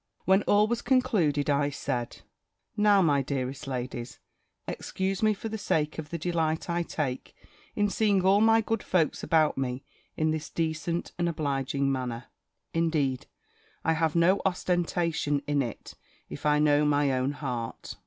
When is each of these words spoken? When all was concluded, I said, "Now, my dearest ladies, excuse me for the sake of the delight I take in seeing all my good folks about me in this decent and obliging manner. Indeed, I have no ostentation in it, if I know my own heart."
When 0.25 0.41
all 0.47 0.65
was 0.67 0.81
concluded, 0.81 1.47
I 1.47 1.69
said, 1.69 2.21
"Now, 2.75 3.03
my 3.03 3.21
dearest 3.21 3.67
ladies, 3.67 4.17
excuse 4.67 5.21
me 5.21 5.35
for 5.35 5.47
the 5.47 5.59
sake 5.59 5.99
of 5.99 6.09
the 6.09 6.17
delight 6.17 6.71
I 6.71 6.81
take 6.81 7.35
in 7.75 7.87
seeing 7.87 8.25
all 8.25 8.41
my 8.41 8.61
good 8.61 8.81
folks 8.81 9.21
about 9.21 9.59
me 9.59 9.83
in 10.17 10.31
this 10.31 10.49
decent 10.49 11.11
and 11.19 11.29
obliging 11.29 11.91
manner. 11.91 12.25
Indeed, 12.73 13.27
I 13.85 13.93
have 13.93 14.15
no 14.15 14.41
ostentation 14.43 15.43
in 15.45 15.61
it, 15.61 15.93
if 16.31 16.47
I 16.47 16.57
know 16.57 16.83
my 16.83 17.11
own 17.11 17.33
heart." 17.33 17.95